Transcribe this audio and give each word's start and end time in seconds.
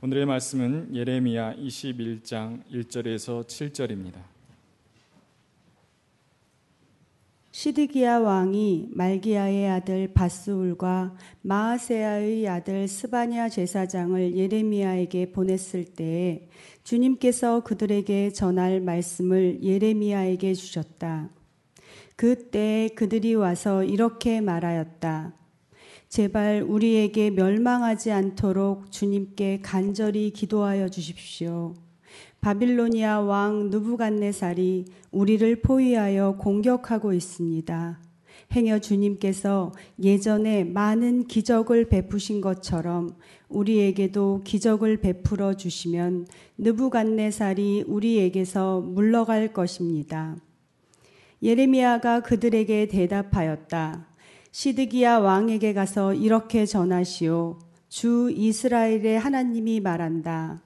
오늘의 0.00 0.26
말씀은 0.26 0.94
예레미야 0.94 1.56
21장 1.56 2.62
1절에서 2.70 3.44
7절입니다. 3.44 4.14
시드기야 7.50 8.20
왕이 8.20 8.90
말기야의 8.92 9.68
아들 9.68 10.12
바스울과 10.14 11.16
마아세야의 11.42 12.46
아들 12.46 12.86
스바냐 12.86 13.48
제사장을 13.48 14.36
예레미야에게 14.36 15.32
보냈을 15.32 15.84
때에 15.84 16.48
주님께서 16.84 17.64
그들에게 17.64 18.30
전할 18.30 18.80
말씀을 18.80 19.64
예레미야에게 19.64 20.54
주셨다. 20.54 21.28
그때 22.14 22.88
그들이 22.94 23.34
와서 23.34 23.82
이렇게 23.82 24.40
말하였다. 24.40 25.32
제발 26.08 26.64
우리에게 26.66 27.30
멸망하지 27.30 28.12
않도록 28.12 28.90
주님께 28.90 29.60
간절히 29.62 30.30
기도하여 30.30 30.88
주십시오. 30.88 31.74
바빌로니아 32.40 33.20
왕 33.20 33.68
누부갓네살이 33.68 34.86
우리를 35.10 35.60
포위하여 35.60 36.36
공격하고 36.38 37.12
있습니다. 37.12 38.00
행여 38.52 38.78
주님께서 38.78 39.72
예전에 40.02 40.64
많은 40.64 41.26
기적을 41.26 41.90
베푸신 41.90 42.40
것처럼 42.40 43.10
우리에게도 43.50 44.42
기적을 44.44 44.98
베풀어 44.98 45.54
주시면 45.54 46.26
느부갓네살이 46.56 47.84
우리에게서 47.86 48.80
물러갈 48.80 49.52
것입니다. 49.52 50.36
예레미야가 51.42 52.20
그들에게 52.20 52.86
대답하였다. 52.86 54.07
시드기야 54.50 55.18
왕에게 55.18 55.74
가서 55.74 56.14
이렇게 56.14 56.64
전하시오. 56.64 57.58
주 57.88 58.30
이스라엘의 58.34 59.18
하나님이 59.18 59.80
말한다. 59.80 60.62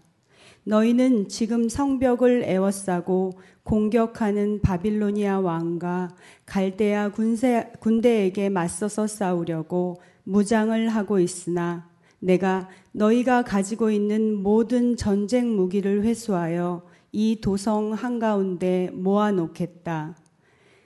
너희는 0.64 1.28
지금 1.28 1.68
성벽을 1.68 2.44
에워싸고 2.44 3.32
공격하는 3.64 4.60
바빌로니아 4.60 5.40
왕과 5.40 6.14
갈대아 6.46 7.10
군세, 7.10 7.72
군대에게 7.80 8.48
맞서서 8.48 9.06
싸우려고 9.06 10.00
무장을 10.24 10.88
하고 10.88 11.18
있으나 11.18 11.88
내가 12.20 12.68
너희가 12.92 13.42
가지고 13.42 13.90
있는 13.90 14.40
모든 14.40 14.96
전쟁 14.96 15.56
무기를 15.56 16.04
회수하여 16.04 16.82
이 17.10 17.40
도성 17.40 17.92
한가운데 17.92 18.90
모아놓겠다. 18.92 20.21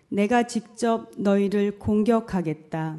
내가 0.09 0.45
직접 0.45 1.11
너희를 1.17 1.79
공격하겠다. 1.79 2.99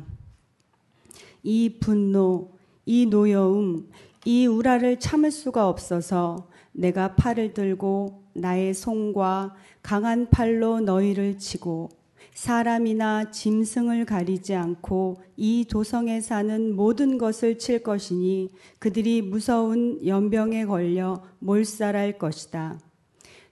이 1.44 1.78
분노, 1.80 2.52
이 2.86 3.06
노여움, 3.06 3.90
이 4.26 4.46
우라를 4.46 5.00
참을 5.00 5.32
수가 5.32 5.70
없어서 5.70 6.50
내가 6.74 7.16
팔을 7.16 7.54
들고 7.54 8.24
나의 8.34 8.74
손과 8.74 9.56
강한 9.82 10.30
팔로 10.30 10.82
너희를 10.82 11.40
치고 11.40 11.90
사람이나 12.34 13.32
짐승을 13.32 14.06
가리지 14.06 14.54
않고 14.54 15.24
이 15.38 15.66
도성에 15.68 16.22
사는 16.22 16.76
모든 16.76 17.18
것을 17.18 17.58
칠 17.58 17.82
것이니 17.82 18.50
그들이 18.78 19.24
무서운 19.24 20.06
연병에 20.06 20.66
걸려 20.66 21.24
몰살할 21.40 22.20
것이다. 22.20 22.80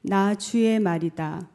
나 0.03 0.36
주의 0.36 0.80
말이다. 0.80 1.55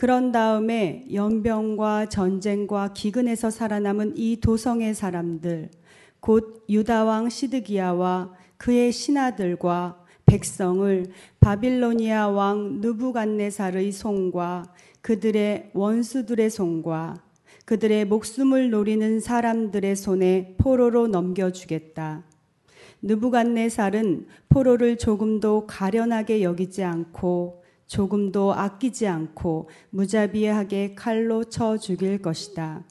그런 0.00 0.32
다음에 0.32 1.04
연병과 1.12 2.06
전쟁과 2.06 2.94
기근에서 2.94 3.50
살아남은 3.50 4.14
이 4.16 4.40
도성의 4.40 4.94
사람들, 4.94 5.68
곧 6.20 6.64
유다왕 6.70 7.28
시드기야와 7.28 8.32
그의 8.56 8.92
신하들과 8.92 10.02
백성을 10.24 11.04
바빌로니아 11.40 12.28
왕 12.28 12.80
누부갓네살의 12.80 13.92
손과 13.92 14.72
그들의 15.02 15.72
원수들의 15.74 16.48
손과 16.48 17.22
그들의 17.66 18.06
목숨을 18.06 18.70
노리는 18.70 19.20
사람들의 19.20 19.96
손에 19.96 20.54
포로로 20.56 21.08
넘겨주겠다. 21.08 22.24
느부갓네살은 23.02 24.28
포로를 24.48 24.96
조금도 24.96 25.66
가련하게 25.66 26.42
여기지 26.42 26.84
않고 26.84 27.59
조금도 27.90 28.54
아끼지 28.54 29.08
않고 29.08 29.68
무자비하게 29.90 30.94
칼로 30.94 31.42
쳐 31.42 31.76
죽일 31.76 32.22
것이다. 32.22 32.84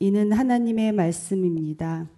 이는 0.00 0.32
하나님의 0.32 0.90
말씀입니다. 0.90 2.08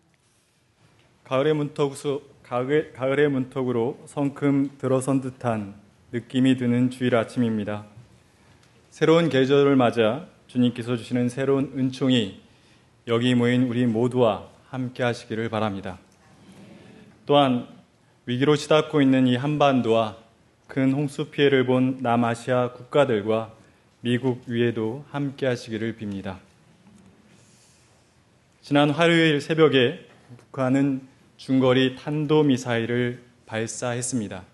가을의 1.24 1.52
문턱수 1.52 2.22
가을, 2.42 2.94
가을의 2.94 3.28
문턱으로 3.28 3.98
성큼 4.06 4.70
들어선 4.78 5.20
듯한 5.20 5.74
느낌이 6.10 6.56
드는 6.56 6.88
주일 6.88 7.16
아침입니다. 7.16 7.84
새로운 8.88 9.28
계절을 9.28 9.76
맞아 9.76 10.26
주님께서 10.46 10.96
주시는 10.96 11.28
새로운 11.28 11.74
은총이 11.76 12.40
여기 13.08 13.34
모인 13.34 13.64
우리 13.64 13.84
모두와 13.84 14.48
함께 14.70 15.02
하시기를 15.02 15.50
바랍니다. 15.50 15.98
또한 17.26 17.68
위기로 18.24 18.56
치닫고 18.56 19.02
있는 19.02 19.26
이 19.26 19.36
한반도와 19.36 20.21
큰 20.72 20.94
홍수 20.94 21.26
피해를 21.26 21.66
본 21.66 21.98
남아시아 22.00 22.72
국가들과 22.72 23.52
미국 24.00 24.44
위에도 24.46 25.04
함께 25.10 25.44
하시기를 25.44 25.98
빕니다. 25.98 26.38
지난 28.62 28.88
화요일 28.88 29.42
새벽에 29.42 30.06
북한은 30.38 31.02
중거리 31.36 31.96
탄도미사일을 31.96 33.20
발사했습니다. 33.44 34.44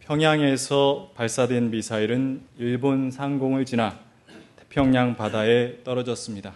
평양에서 0.00 1.12
발사된 1.14 1.70
미사일은 1.70 2.42
일본 2.58 3.12
상공을 3.12 3.66
지나 3.66 4.00
태평양 4.56 5.14
바다에 5.14 5.84
떨어졌습니다. 5.84 6.54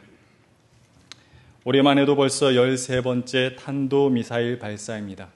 올해만 1.62 1.98
해도 1.98 2.16
벌써 2.16 2.46
13번째 2.46 3.54
탄도미사일 3.54 4.58
발사입니다. 4.58 5.28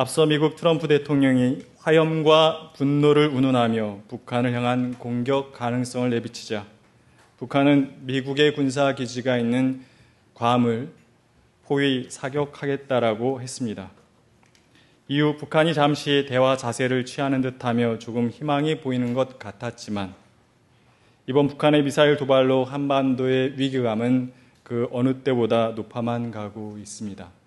앞서 0.00 0.26
미국 0.26 0.54
트럼프 0.54 0.86
대통령이 0.86 1.58
화염과 1.78 2.74
분노를 2.76 3.26
운운하며 3.30 4.02
북한을 4.06 4.52
향한 4.52 4.94
공격 4.96 5.52
가능성을 5.52 6.08
내비치자 6.10 6.64
북한은 7.38 7.96
미국의 8.02 8.54
군사 8.54 8.94
기지가 8.94 9.38
있는 9.38 9.84
괌을 10.34 10.92
포위 11.64 12.06
사격하겠다라고 12.08 13.40
했습니다. 13.40 13.90
이후 15.08 15.36
북한이 15.36 15.74
잠시 15.74 16.26
대화 16.28 16.56
자세를 16.56 17.04
취하는 17.04 17.40
듯하며 17.40 17.98
조금 17.98 18.30
희망이 18.30 18.80
보이는 18.80 19.14
것 19.14 19.40
같았지만 19.40 20.14
이번 21.26 21.48
북한의 21.48 21.82
미사일 21.82 22.16
도발로 22.16 22.64
한반도의 22.64 23.58
위기감은 23.58 24.32
그 24.62 24.88
어느 24.92 25.24
때보다 25.24 25.70
높아만 25.70 26.30
가고 26.30 26.78
있습니다. 26.78 27.37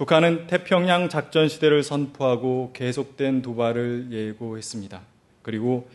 북한은 0.00 0.46
태평양 0.46 1.10
작전 1.10 1.46
시대를 1.46 1.82
선포하고 1.82 2.70
계속된 2.72 3.42
도발을 3.42 4.06
예고했습니다. 4.10 4.98
그리고 5.42 5.90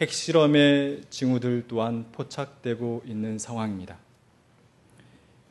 핵실험의 0.00 1.02
징후들 1.10 1.64
또한 1.68 2.06
포착되고 2.10 3.02
있는 3.04 3.38
상황입니다. 3.38 3.98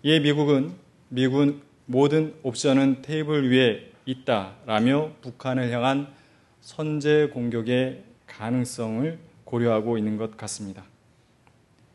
이에 0.01 0.21
미국은 0.21 0.73
미군 1.09 1.61
모든 1.85 2.33
옵션은 2.41 3.03
테이블 3.03 3.51
위에 3.51 3.91
있다라며 4.07 5.11
북한을 5.21 5.69
향한 5.69 6.11
선제 6.61 7.27
공격의 7.31 8.05
가능성을 8.25 9.19
고려하고 9.43 9.99
있는 9.99 10.17
것 10.17 10.35
같습니다. 10.35 10.83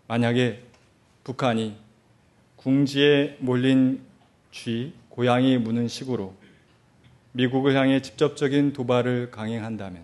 만약에 0.06 0.62
북한이 1.24 1.74
궁지에 2.54 3.36
몰린 3.40 4.00
쥐, 4.52 4.92
고양이 5.14 5.58
무는 5.58 5.86
식으로 5.86 6.34
미국을 7.30 7.76
향해 7.76 8.02
직접적인 8.02 8.72
도발을 8.72 9.30
강행한다면 9.30 10.02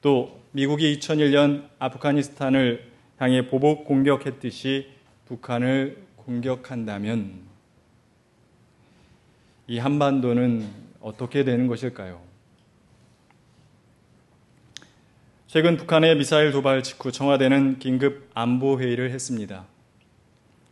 또 0.00 0.40
미국이 0.50 0.98
2001년 0.98 1.68
아프가니스탄을 1.78 2.90
향해 3.18 3.46
보복 3.46 3.84
공격했듯이 3.84 4.88
북한을 5.26 6.02
공격한다면 6.16 7.42
이 9.68 9.78
한반도는 9.78 10.66
어떻게 11.00 11.44
되는 11.44 11.68
것일까요? 11.68 12.20
최근 15.46 15.76
북한의 15.76 16.16
미사일 16.16 16.50
도발 16.50 16.82
직후 16.82 17.12
청와대는 17.12 17.78
긴급 17.78 18.28
안보 18.34 18.80
회의를 18.80 19.12
했습니다. 19.12 19.66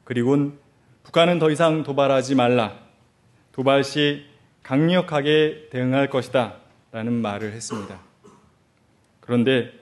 그리고 0.02 0.58
북한은 1.02 1.38
더 1.38 1.50
이상 1.50 1.82
도발하지 1.82 2.34
말라. 2.34 2.78
도발 3.52 3.84
시 3.84 4.26
강력하게 4.62 5.68
대응할 5.70 6.10
것이다. 6.10 6.56
라는 6.92 7.12
말을 7.12 7.52
했습니다. 7.52 8.00
그런데 9.20 9.72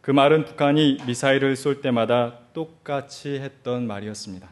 그 0.00 0.10
말은 0.10 0.44
북한이 0.44 0.98
미사일을 1.06 1.56
쏠 1.56 1.80
때마다 1.80 2.38
똑같이 2.52 3.40
했던 3.40 3.86
말이었습니다. 3.86 4.48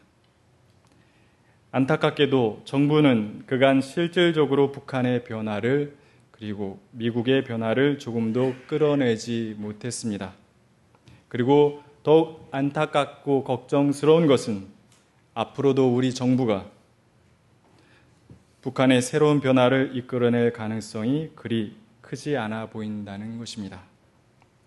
안타깝게도 1.70 2.62
정부는 2.64 3.44
그간 3.46 3.80
실질적으로 3.80 4.70
북한의 4.70 5.24
변화를 5.24 5.96
그리고 6.30 6.80
미국의 6.90 7.44
변화를 7.44 7.98
조금도 7.98 8.54
끌어내지 8.66 9.54
못했습니다. 9.58 10.34
그리고 11.28 11.82
더욱 12.02 12.48
안타깝고 12.50 13.44
걱정스러운 13.44 14.26
것은 14.26 14.66
앞으로도 15.34 15.94
우리 15.94 16.14
정부가 16.14 16.66
북한의 18.62 19.02
새로운 19.02 19.40
변화를 19.40 19.92
이끌어낼 19.94 20.52
가능성이 20.52 21.30
그리 21.34 21.76
크지 22.00 22.36
않아 22.36 22.66
보인다는 22.66 23.38
것입니다. 23.38 23.82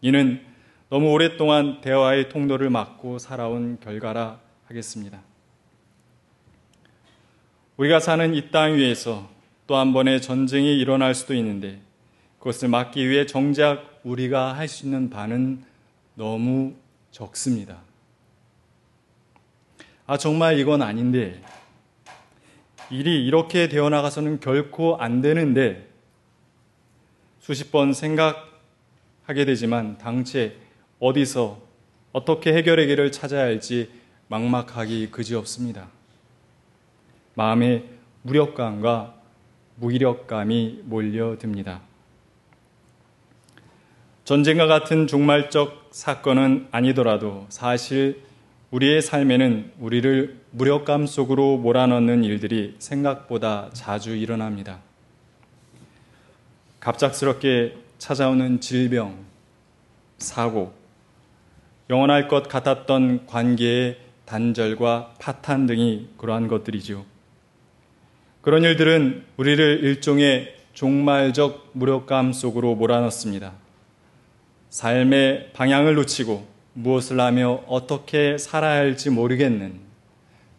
이는 0.02 0.42
너무 0.90 1.12
오랫동안 1.12 1.82
대화의 1.82 2.30
통로를 2.30 2.70
막고 2.70 3.18
살아온 3.20 3.80
결과라 3.80 4.40
하겠습니다. 4.68 5.22
우리가 7.78 8.00
사는 8.00 8.34
이 8.34 8.52
땅 8.52 8.76
위에서 8.76 9.30
또 9.68 9.76
한 9.78 9.92
번의 9.94 10.22
전쟁이 10.22 10.78
일어날 10.80 11.14
수도 11.14 11.34
있는데 11.34 11.82
그것을 12.40 12.70
막기 12.70 13.08
위해 13.10 13.26
정작 13.26 14.00
우리가 14.04 14.54
할 14.56 14.68
수 14.68 14.86
있는 14.86 15.10
바는 15.10 15.64
너무 16.16 16.74
적습니다. 17.12 17.82
아, 20.10 20.18
정말 20.18 20.58
이건 20.58 20.82
아닌데, 20.82 21.42
일이 22.90 23.26
이렇게 23.26 23.68
되어 23.68 23.90
나가서는 23.90 24.40
결코 24.40 24.96
안 24.96 25.20
되는데, 25.20 25.86
수십 27.40 27.74
번 27.74 27.92
생각하게 27.92 29.44
되지만 29.46 29.98
당최 29.98 30.56
어디서 31.00 31.60
어떻게 32.14 32.54
해결의 32.54 32.88
길을 32.88 33.12
찾아야 33.12 33.42
할지 33.42 33.90
막막하기 34.30 35.12
그지없습니다. 35.12 35.90
마음에 37.34 37.84
무력감과 38.22 39.14
무기력감이 39.76 40.84
몰려듭니다. 40.86 41.82
전쟁과 44.24 44.68
같은 44.68 45.06
종말적 45.06 45.90
사건은 45.92 46.70
아니더라도 46.72 47.46
사실 47.50 48.27
우리의 48.72 49.02
삶에는 49.02 49.72
우리를 49.80 50.42
무력감 50.52 51.06
속으로 51.06 51.58
몰아넣는 51.58 52.26
일들이 52.26 52.76
생각보다 52.80 53.70
자주 53.72 54.16
일어납니다. 54.16 54.80
갑작스럽게 56.82 57.78
찾아오는 57.98 58.60
질병, 58.60 59.18
사고, 60.18 60.74
영원할 61.90 62.28
것 62.28 62.50
같았던 62.50 63.26
관계의 63.28 63.98
단절과 64.26 65.14
파탄 65.20 65.66
등이 65.66 66.10
그러한 66.18 66.50
것들이죠. 66.50 67.06
그런 68.42 68.64
일들은 68.64 69.24
우리를 69.38 69.84
일종의 69.84 70.56
종말적 70.74 71.70
무력감 71.72 72.34
속으로 72.34 72.76
몰아넣습니다. 72.76 73.54
삶의 74.70 75.52
방향을 75.54 75.96
놓치고 75.96 76.57
무엇을 76.78 77.20
하며 77.20 77.64
어떻게 77.66 78.38
살아야 78.38 78.78
할지 78.78 79.10
모르겠는 79.10 79.80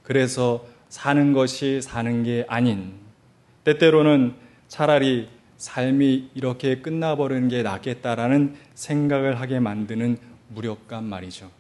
그래서 0.03 0.67
사는 0.89 1.33
것이 1.33 1.81
사는 1.81 2.25
게 2.25 2.45
아닌 2.49 2.95
때때로는 3.63 4.35
차라리 4.67 5.29
삶이 5.59 6.31
이렇게 6.35 6.81
끝나버리는 6.81 7.49
게 7.49 7.63
낫겠다라는 7.63 8.57
생각을 8.75 9.41
하게 9.41 9.61
만드는 9.61 10.19
무력감 10.49 11.05
말이죠. 11.05 11.51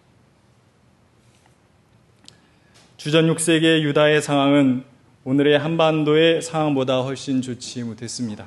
주전 2.96 3.32
6세기의 3.32 3.82
유다의 3.82 4.22
상황은 4.22 4.82
오늘의 5.22 5.58
한반도의 5.58 6.43
상황보다 6.43 7.02
훨씬 7.02 7.43
좋지 7.43 7.84
못했습니다. 7.84 8.46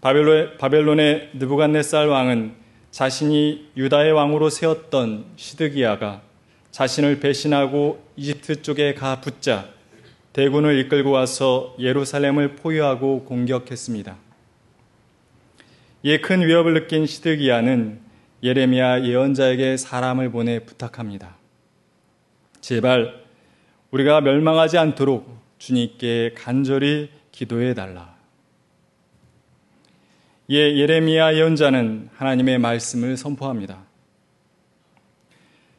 바벨론, 0.00 0.58
바벨론의 0.58 1.30
느부갓네살 1.34 2.06
왕은 2.06 2.59
자신이 2.90 3.70
유다의 3.76 4.12
왕으로 4.12 4.50
세웠던 4.50 5.26
시드기야가 5.36 6.22
자신을 6.70 7.20
배신하고 7.20 8.02
이집트 8.16 8.62
쪽에 8.62 8.94
가 8.94 9.20
붙자 9.20 9.68
대군을 10.32 10.78
이끌고 10.78 11.10
와서 11.10 11.74
예루살렘을 11.78 12.56
포위하고 12.56 13.24
공격했습니다. 13.24 14.16
이에 16.02 16.20
큰 16.20 16.46
위협을 16.46 16.74
느낀 16.74 17.06
시드기야는 17.06 18.00
예레미야 18.42 19.04
예언자에게 19.04 19.76
사람을 19.76 20.30
보내 20.30 20.60
부탁합니다. 20.60 21.36
제발 22.60 23.24
우리가 23.90 24.20
멸망하지 24.20 24.78
않도록 24.78 25.38
주님께 25.58 26.34
간절히 26.36 27.10
기도해 27.32 27.74
달라. 27.74 28.19
예, 30.52 30.56
예레미야 30.56 31.36
예언자는 31.36 32.10
하나님의 32.16 32.58
말씀을 32.58 33.16
선포합니다. 33.16 33.84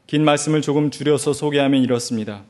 긴 0.07 0.23
말씀을 0.23 0.61
조금 0.61 0.89
줄여서 0.91 1.33
소개하면 1.33 1.81
이렇습니다. 1.81 2.43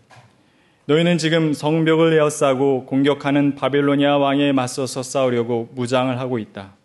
너희는 0.86 1.18
지금 1.18 1.52
성벽을 1.52 2.14
에어싸고 2.14 2.86
공격하는 2.86 3.56
바벨로니아 3.56 4.20
왕에 4.20 4.52
맞서서 4.52 5.02
싸우려고 5.02 5.70
무장을 5.74 6.20
하고 6.20 6.38
있다. 6.38 6.76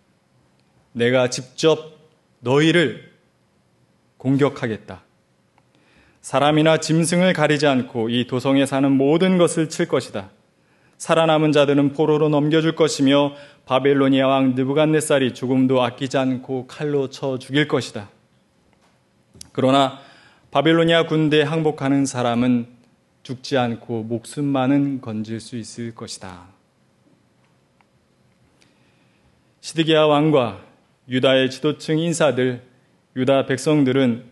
내가 0.92 1.28
직접 1.28 1.98
너희를 2.40 3.12
공격하겠다. 4.16 5.02
사람이나 6.22 6.78
짐승을 6.78 7.34
가리지 7.34 7.66
않고 7.66 8.08
이 8.08 8.26
도성에 8.26 8.64
사는 8.64 8.90
모든 8.90 9.36
것을 9.36 9.68
칠 9.68 9.86
것이다. 9.86 10.30
살아남은 10.98 11.52
자들은 11.52 11.92
포로로 11.92 12.28
넘겨줄 12.28 12.74
것이며 12.74 13.34
바벨로니아 13.66 14.26
왕 14.26 14.54
느부갓네살이 14.54 15.34
조금도 15.34 15.82
아끼지 15.82 16.16
않고 16.16 16.66
칼로 16.66 17.10
쳐 17.10 17.38
죽일 17.38 17.68
것이다. 17.68 18.10
그러나 19.52 19.98
바벨로니아 20.50 21.06
군대에 21.06 21.42
항복하는 21.42 22.06
사람은 22.06 22.66
죽지 23.22 23.58
않고 23.58 24.04
목숨만은 24.04 25.00
건질 25.00 25.40
수 25.40 25.56
있을 25.56 25.94
것이다. 25.94 26.46
시드기야 29.60 30.04
왕과 30.04 30.60
유다의 31.08 31.50
지도층 31.50 31.98
인사들, 31.98 32.62
유다 33.16 33.46
백성들은 33.46 34.24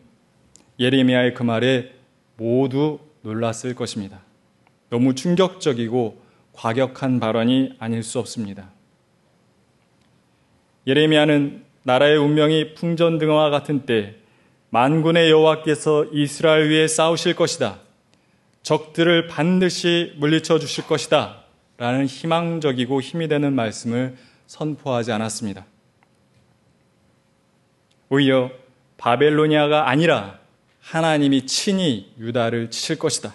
예레미야의 0.78 1.34
그 1.34 1.42
말에 1.42 1.92
모두 2.36 3.00
놀랐을 3.22 3.74
것입니다. 3.74 4.20
너무 4.90 5.14
충격적이고 5.14 6.23
과격한 6.54 7.20
발언이 7.20 7.74
아닐 7.78 8.02
수 8.02 8.18
없습니다. 8.18 8.70
예레미야는 10.86 11.64
나라의 11.82 12.16
운명이 12.16 12.74
풍전등화 12.74 13.50
같은 13.50 13.86
때 13.86 14.16
만군의 14.70 15.30
여호와께서 15.30 16.06
이스라엘 16.12 16.70
위에 16.70 16.88
싸우실 16.88 17.36
것이다. 17.36 17.80
적들을 18.62 19.28
반드시 19.28 20.14
물리쳐 20.16 20.58
주실 20.58 20.86
것이다. 20.86 21.44
라는 21.76 22.06
희망적이고 22.06 23.00
힘이 23.00 23.28
되는 23.28 23.52
말씀을 23.52 24.16
선포하지 24.46 25.12
않았습니다. 25.12 25.66
오히려 28.08 28.50
바벨로니아가 28.96 29.88
아니라 29.88 30.38
하나님이 30.80 31.46
친히 31.46 32.12
유다를 32.18 32.70
치실 32.70 32.98
것이다. 32.98 33.34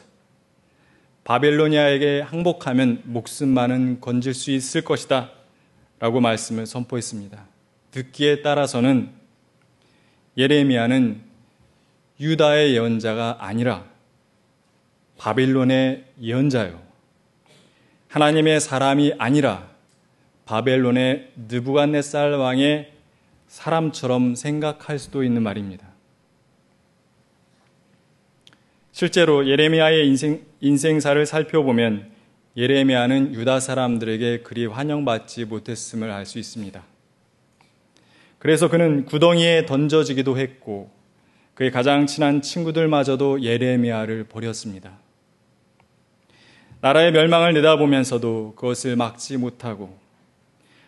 바벨로니아에게 1.29 2.21
항복하면 2.21 3.03
목숨만은 3.03 4.01
건질 4.01 4.33
수 4.33 4.49
있을 4.49 4.81
것이다. 4.81 5.29
라고 5.99 6.21
말씀을 6.21 6.65
선포했습니다. 6.65 7.45
듣기에 7.91 8.41
따라서는 8.41 9.11
예레미야는 10.35 11.21
유다의 12.19 12.73
예언자가 12.73 13.37
아니라 13.41 13.85
바벨론의 15.19 16.05
예언자요. 16.19 16.81
하나님의 18.07 18.59
사람이 18.59 19.13
아니라 19.19 19.69
바벨론의 20.45 21.33
느부갓네살 21.47 22.31
왕의 22.31 22.91
사람처럼 23.47 24.33
생각할 24.33 24.97
수도 24.97 25.23
있는 25.23 25.43
말입니다. 25.43 25.88
실제로 28.91 29.47
예레미야의 29.47 30.07
인생, 30.07 30.41
인생사를 30.61 31.25
살펴보면 31.25 32.11
예레미야는 32.57 33.35
유다 33.35 33.59
사람들에게 33.59 34.39
그리 34.39 34.65
환영받지 34.65 35.45
못했음을 35.45 36.11
알 36.11 36.25
수 36.25 36.39
있습니다. 36.39 36.83
그래서 38.39 38.69
그는 38.69 39.05
구덩이에 39.05 39.65
던져지기도 39.65 40.37
했고 40.37 40.89
그의 41.53 41.71
가장 41.71 42.05
친한 42.07 42.41
친구들마저도 42.41 43.43
예레미야를 43.43 44.23
버렸습니다. 44.23 44.97
나라의 46.81 47.11
멸망을 47.11 47.53
내다보면서도 47.53 48.53
그것을 48.55 48.95
막지 48.95 49.35
못하고 49.35 49.97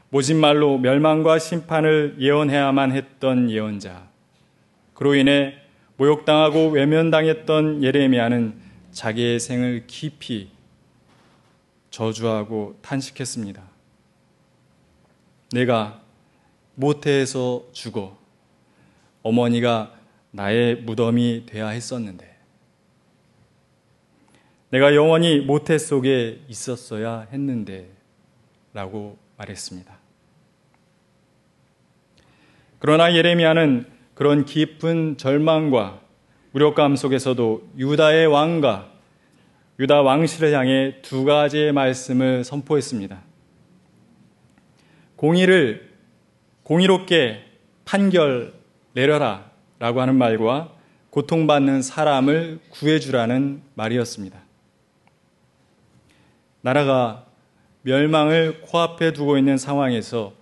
모진 0.10 0.40
말로 0.40 0.78
멸망과 0.78 1.40
심판을 1.40 2.16
예언해야만 2.20 2.94
했던 2.94 3.50
예언자. 3.50 4.10
그로 4.94 5.16
인해 5.16 5.61
모욕당하고 6.02 6.70
외면당했던 6.70 7.84
예레미야는 7.84 8.60
자기의 8.90 9.40
생을 9.40 9.84
깊이 9.86 10.50
저주하고 11.92 12.80
탄식했습니다. 12.82 13.62
내가 15.52 16.02
모태에서 16.74 17.68
죽어 17.72 18.18
어머니가 19.22 19.94
나의 20.32 20.78
무덤이 20.78 21.46
되어야 21.46 21.70
했었는데 21.70 22.36
내가 24.72 24.96
영원히 24.96 25.40
모태 25.42 25.78
속에 25.78 26.42
있었어야 26.48 27.28
했는데 27.32 27.92
라고 28.74 29.20
말했습니다. 29.38 29.96
그러나 32.80 33.14
예레미야는 33.14 33.91
그런 34.14 34.46
깊은 34.46 35.18
절망과 35.18 36.02
무력감 36.52 36.96
속에서도 36.96 37.70
유다의 37.78 38.28
왕과 38.28 38.92
유다 39.80 40.02
왕실을 40.02 40.54
향해 40.54 40.96
두 41.02 41.24
가지의 41.24 41.72
말씀을 41.72 42.44
선포했습니다. 42.44 43.22
공의를 45.16 45.90
공의롭게 46.64 47.44
판결 47.86 48.54
내려라 48.94 49.50
라고 49.80 50.02
하는 50.02 50.16
말과 50.16 50.74
고통받는 51.10 51.82
사람을 51.82 52.60
구해주라는 52.70 53.62
말이었습니다. 53.74 54.40
나라가 56.62 57.26
멸망을 57.82 58.62
코앞에 58.62 59.14
두고 59.14 59.38
있는 59.38 59.58
상황에서 59.58 60.34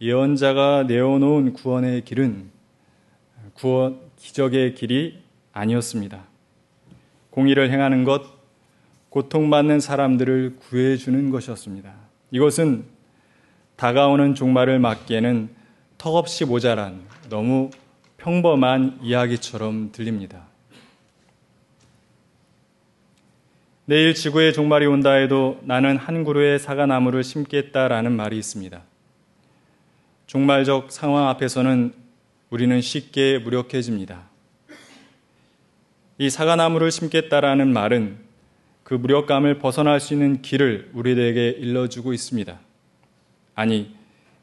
예언자가 0.00 0.84
내어놓은 0.84 1.52
구원의 1.52 2.04
길은 2.04 2.50
구원, 3.58 3.98
기적의 4.16 4.76
길이 4.76 5.18
아니었습니다. 5.52 6.22
공의를 7.30 7.72
행하는 7.72 8.04
것, 8.04 8.22
고통받는 9.10 9.80
사람들을 9.80 10.58
구해주는 10.60 11.30
것이었습니다. 11.30 11.92
이것은 12.30 12.84
다가오는 13.74 14.36
종말을 14.36 14.78
막기에는 14.78 15.48
턱없이 15.98 16.44
모자란 16.44 17.02
너무 17.28 17.70
평범한 18.18 19.00
이야기처럼 19.02 19.90
들립니다. 19.90 20.46
내일 23.86 24.14
지구의 24.14 24.52
종말이 24.52 24.86
온다 24.86 25.14
해도 25.14 25.58
나는 25.64 25.96
한 25.96 26.22
그루의 26.22 26.60
사과나무를 26.60 27.24
심겠다라는 27.24 28.12
말이 28.12 28.38
있습니다. 28.38 28.82
종말적 30.26 30.92
상황 30.92 31.26
앞에서는 31.28 32.07
우리는 32.50 32.80
쉽게 32.80 33.38
무력해집니다. 33.38 34.28
이 36.16 36.30
사과나무를 36.30 36.90
심겠다라는 36.90 37.72
말은 37.72 38.18
그 38.82 38.94
무력감을 38.94 39.58
벗어날 39.58 40.00
수 40.00 40.14
있는 40.14 40.40
길을 40.40 40.90
우리들에게 40.94 41.50
일러주고 41.58 42.14
있습니다. 42.14 42.58
아니, 43.54 43.94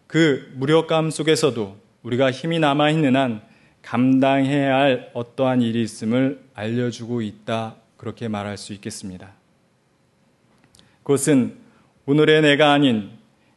그 0.06 0.52
무력감 0.56 1.10
속에서도 1.10 1.78
우리가 2.04 2.32
힘이 2.32 2.60
남아있는 2.60 3.16
한 3.16 3.42
감당해야 3.82 4.76
할 4.76 5.12
어떠한 5.14 5.64
일이 5.64 5.82
있음을 5.82 6.40
알려주고 6.54 7.24
있다. 7.24 7.76
그렇게 7.98 8.28
말할 8.28 8.58
수 8.58 8.74
있겠습니다. 8.74 9.34
그것은 11.02 11.58
오늘의 12.06 12.44
내가 12.44 12.72
아닌 12.72 13.10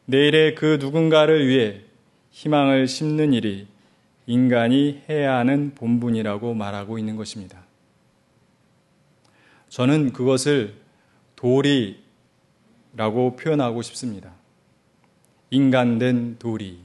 내일의 0.06 0.54
그 0.54 0.78
누군가를 0.80 1.46
위해 1.46 1.80
희망을 2.30 2.88
심는 2.88 3.34
일이 3.34 3.66
인간이 4.28 5.02
해야 5.08 5.38
하는 5.38 5.72
본분이라고 5.74 6.52
말하고 6.52 6.98
있는 6.98 7.16
것입니다. 7.16 7.62
저는 9.70 10.12
그것을 10.12 10.74
도리라고 11.34 11.96
표현하고 13.40 13.80
싶습니다. 13.80 14.32
인간된 15.48 16.36
도리. 16.38 16.78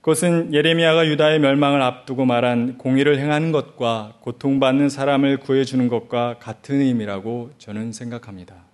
그것은 0.00 0.54
예레미야가 0.54 1.08
유다의 1.08 1.40
멸망을 1.40 1.82
앞두고 1.82 2.24
말한 2.24 2.78
공의를 2.78 3.18
행하는 3.18 3.52
것과 3.52 4.14
고통받는 4.20 4.88
사람을 4.88 5.40
구해주는 5.40 5.88
것과 5.88 6.38
같은 6.38 6.80
의미라고 6.80 7.50
저는 7.58 7.92
생각합니다. 7.92 8.64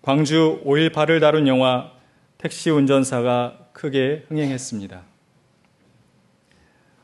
광주 0.00 0.60
5.18을 0.64 1.20
다룬 1.20 1.46
영화 1.46 2.01
택시 2.42 2.70
운전사가 2.70 3.68
크게 3.72 4.24
흥행했습니다. 4.26 5.02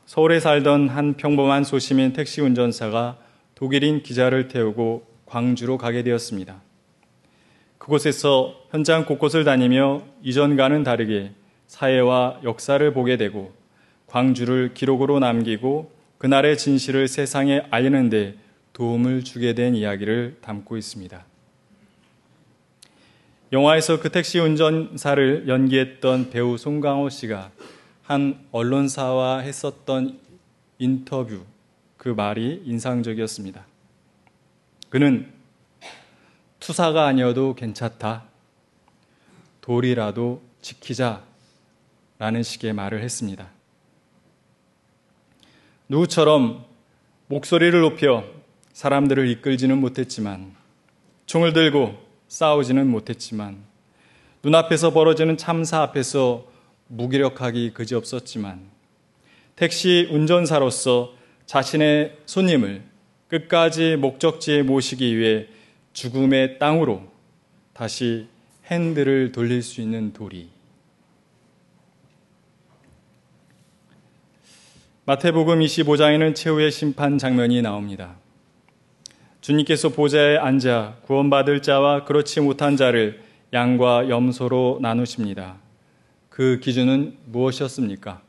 서울에 0.05 0.41
살던 0.41 0.89
한 0.89 1.13
평범한 1.13 1.63
소시민 1.63 2.11
택시 2.11 2.41
운전사가 2.41 3.17
독일인 3.55 4.03
기자를 4.03 4.49
태우고 4.49 5.07
광주로 5.25 5.77
가게 5.77 6.03
되었습니다. 6.03 6.61
그곳에서 7.77 8.53
현장 8.71 9.05
곳곳을 9.05 9.45
다니며 9.45 10.01
이전과는 10.23 10.83
다르게 10.83 11.31
사회와 11.67 12.41
역사를 12.43 12.93
보게 12.93 13.15
되고 13.15 13.53
광주를 14.07 14.73
기록으로 14.73 15.19
남기고 15.19 15.89
그날의 16.17 16.57
진실을 16.57 17.07
세상에 17.07 17.61
알리는데 17.71 18.35
도움을 18.73 19.23
주게 19.23 19.53
된 19.53 19.73
이야기를 19.73 20.39
담고 20.41 20.75
있습니다. 20.75 21.28
영화에서 23.51 23.99
그 23.99 24.11
택시 24.11 24.37
운전사를 24.37 25.47
연기했던 25.47 26.29
배우 26.29 26.57
송강호 26.57 27.09
씨가 27.09 27.51
한 28.03 28.45
언론사와 28.51 29.39
했었던 29.39 30.19
인터뷰 30.77 31.43
그 31.97 32.09
말이 32.09 32.61
인상적이었습니다. 32.65 33.65
그는 34.89 35.31
투사가 36.59 37.05
아니어도 37.05 37.55
괜찮다. 37.55 38.25
돌이라도 39.61 40.41
지키자. 40.61 41.23
라는 42.19 42.43
식의 42.43 42.73
말을 42.73 43.01
했습니다. 43.01 43.47
누구처럼 45.87 46.65
목소리를 47.27 47.79
높여 47.79 48.25
사람들을 48.73 49.29
이끌지는 49.29 49.79
못했지만, 49.79 50.53
총을 51.27 51.53
들고 51.53 52.08
싸우지는 52.29 52.87
못했지만, 52.87 53.57
눈앞에서 54.43 54.93
벌어지는 54.93 55.35
참사 55.35 55.81
앞에서 55.81 56.45
무기력하기 56.87 57.71
그지없었지만, 57.73 58.61
택시 59.55 60.07
운전사로서 60.09 61.13
자신의 61.45 62.17
손님을 62.25 62.83
끝까지 63.27 63.97
목적지에 63.97 64.63
모시기 64.63 65.17
위해 65.17 65.47
죽음의 65.93 66.59
땅으로 66.59 67.03
다시 67.73 68.27
핸들을 68.67 69.31
돌릴 69.31 69.61
수 69.61 69.81
있는 69.81 70.13
돌이. 70.13 70.49
마태복음 75.05 75.59
25장에는 75.59 76.35
최후의 76.35 76.71
심판 76.71 77.17
장면이 77.17 77.63
나옵니다. 77.63 78.15
주님께서 79.49 79.89
보좌에 79.89 80.37
앉아 80.37 80.97
구원받을 81.05 81.63
자와 81.63 82.05
그렇지 82.05 82.39
못한 82.39 82.77
자를 82.77 83.23
양과 83.51 84.07
염소로 84.07 84.77
나누십니다. 84.79 85.57
그 86.29 86.59
기준은 86.59 87.17
무엇이었습니까? 87.25 88.21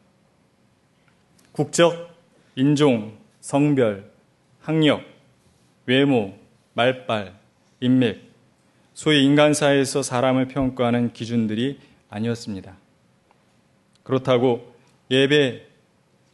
국적, 1.52 2.16
인종, 2.56 3.18
성별, 3.40 4.10
학력, 4.62 5.02
외모, 5.84 6.38
말빨, 6.72 7.34
인맥, 7.80 8.22
소위 8.94 9.22
인간사에서 9.22 10.02
사람을 10.02 10.48
평가하는 10.48 11.12
기준들이 11.12 11.80
아니었습니다. 12.08 12.78
그렇다고 14.04 14.74
예배, 15.10 15.66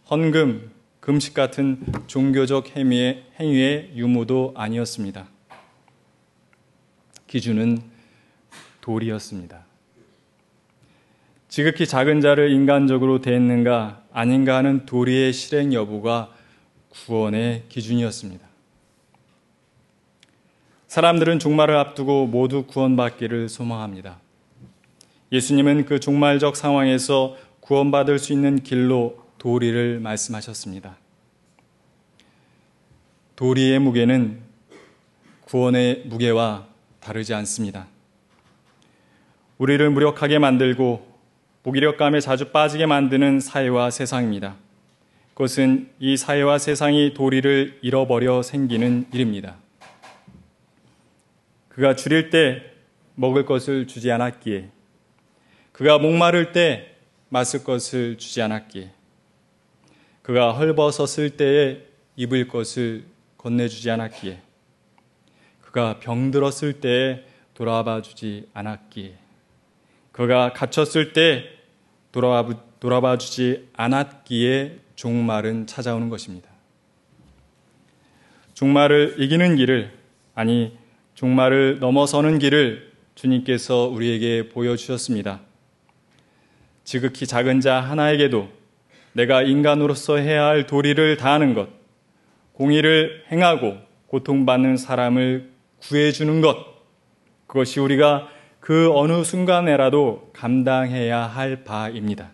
헌금, 0.09 0.71
금식 1.07 1.35
같은 1.35 1.79
종교적 2.09 2.77
행위의, 2.77 3.23
행위의 3.39 3.93
유무도 3.95 4.55
아니었습니다. 4.57 5.29
기준은 7.29 7.81
돌이었습니다. 8.81 9.65
지극히 11.47 11.87
작은 11.87 12.21
자를 12.21 12.51
인간적으로 12.51 13.21
대했는가 13.21 14.03
아닌가 14.13 14.57
하는 14.57 14.85
도리의 14.85 15.33
실행 15.33 15.73
여부가 15.73 16.35
구원의 16.89 17.67
기준이었습니다. 17.69 18.45
사람들은 20.89 21.39
종말을 21.39 21.77
앞두고 21.77 22.27
모두 22.27 22.65
구원받기를 22.65 23.49
소망합니다. 23.49 24.19
예수님은 25.31 25.85
그 25.85 26.01
종말적 26.01 26.57
상황에서 26.57 27.37
구원받을 27.61 28.19
수 28.19 28.33
있는 28.33 28.61
길로 28.65 29.26
도리를 29.39 30.01
말씀하셨습니다. 30.01 30.97
도리의 33.37 33.79
무게는 33.79 34.41
구원의 35.45 36.05
무게와 36.07 36.67
다르지 37.01 37.35
않습니다. 37.35 37.87
우리를 39.59 39.89
무력하게 39.91 40.39
만들고 40.39 41.17
무기력감에 41.63 42.21
자주 42.21 42.51
빠지게 42.51 42.87
만드는 42.87 43.41
사회와 43.41 43.91
세상입니다. 43.91 44.57
그것은 45.35 45.91
이 45.99 46.17
사회와 46.17 46.59
세상이 46.59 47.13
도리를 47.15 47.81
잃어버려 47.83 48.43
생기는 48.43 49.07
일입니다. 49.13 49.57
그가 51.69 51.95
줄일 51.95 52.31
때 52.31 52.63
먹을 53.15 53.45
것을 53.45 53.87
주지 53.87 54.11
않았기에, 54.11 54.71
그가 55.73 55.99
목마를 55.99 56.53
때 56.53 56.95
마실 57.29 57.65
것을 57.65 58.17
주지 58.17 58.41
않았기에, 58.41 58.93
그가 60.27 60.51
헐벗었을 60.55 61.37
때에 61.37 61.83
입을 62.17 62.49
것을 62.49 63.05
건네주지 63.39 63.89
않았기에, 63.93 64.41
그가 65.61 66.01
병들었을 66.01 66.81
때에 66.81 67.25
돌아봐 67.55 68.03
주지 68.03 68.49
않았기에, 68.53 69.17
그가 70.11 70.53
갇혔을 70.53 71.13
때 71.13 71.45
돌아봐, 72.11 72.55
돌아봐 72.81 73.19
주지 73.19 73.69
않았기에 73.75 74.81
종말은 74.97 75.69
찾아오는 75.69 76.09
것입니다. 76.09 76.51
종말을 78.55 79.15
이기는 79.21 79.55
길을, 79.55 79.93
아니, 80.35 80.77
종말을 81.15 81.79
넘어서는 81.79 82.41
길을 82.41 82.95
주님께서 83.15 83.85
우리에게 83.87 84.49
보여주셨습니다. 84.49 85.41
지극히 86.83 87.29
작은 87.29 87.61
자 87.61 87.81
하나에게도 87.81 88.56
내가 89.17 89.41
인간으로서 89.41 90.19
해야 90.19 90.45
할 90.45 90.67
도리를 90.67 91.17
다하는 91.17 91.55
것, 91.55 91.71
공의를 92.53 93.25
행하고 93.33 93.79
고통받는 94.09 94.77
사람을 94.77 95.51
구해주는 95.81 96.43
것, 96.43 96.59
그것이 97.47 97.81
우리가 97.81 98.29
그 98.61 98.93
어느 98.95 99.25
순간에라도 99.25 100.31
감당해야 100.35 101.23
할 101.23 101.65
바입니다. 101.65 102.31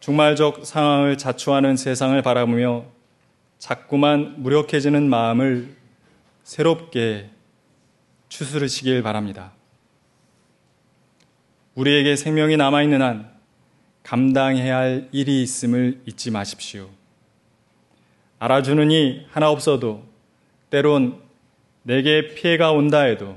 종말적 0.00 0.64
상황을 0.64 1.18
자초하는 1.18 1.76
세상을 1.76 2.22
바라보며 2.22 2.86
자꾸만 3.58 4.36
무력해지는 4.38 5.10
마음을 5.10 5.76
새롭게 6.44 7.28
추스르시길 8.30 9.02
바랍니다. 9.02 9.52
우리에게 11.74 12.16
생명이 12.16 12.56
남아있는 12.56 13.02
한 13.02 13.30
감당해야 14.02 14.76
할 14.76 15.08
일이 15.12 15.42
있음을 15.42 16.00
잊지 16.06 16.30
마십시오. 16.30 16.88
알아주는 18.38 18.90
이 18.90 19.26
하나 19.30 19.50
없어도 19.50 20.02
때론 20.70 21.20
내게 21.82 22.34
피해가 22.34 22.72
온다 22.72 23.02
해도 23.02 23.36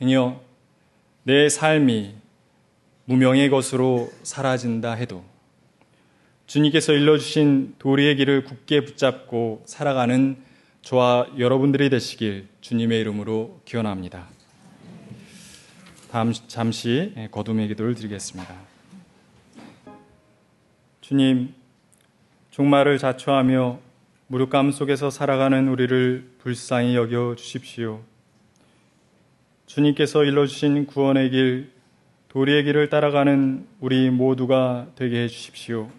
행여 0.00 0.40
내 1.24 1.48
삶이 1.48 2.14
무명의 3.04 3.50
것으로 3.50 4.10
사라진다 4.22 4.92
해도 4.92 5.24
주님께서 6.46 6.92
일러주신 6.92 7.74
도리의 7.78 8.16
길을 8.16 8.44
굳게 8.44 8.84
붙잡고 8.84 9.62
살아가는 9.66 10.36
저와 10.82 11.26
여러분들이 11.38 11.90
되시길 11.90 12.48
주님의 12.62 13.00
이름으로 13.00 13.60
기원합니다. 13.64 14.37
다음 16.10 16.32
잠시 16.32 17.12
거둠의 17.30 17.68
기도를 17.68 17.94
드리겠습니다. 17.94 18.54
주님, 21.02 21.54
종말을 22.50 22.98
자초하며 22.98 23.78
무력감 24.28 24.72
속에서 24.72 25.10
살아가는 25.10 25.68
우리를 25.68 26.30
불쌍히 26.38 26.96
여겨 26.96 27.34
주십시오. 27.36 28.02
주님께서 29.66 30.24
일러주신 30.24 30.86
구원의 30.86 31.30
길, 31.30 31.70
도리의 32.28 32.64
길을 32.64 32.88
따라가는 32.88 33.66
우리 33.80 34.10
모두가 34.10 34.88
되게 34.96 35.24
해 35.24 35.28
주십시오. 35.28 35.90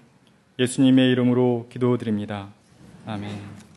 예수님의 0.58 1.12
이름으로 1.12 1.68
기도드립니다. 1.72 2.50
아멘. 3.06 3.69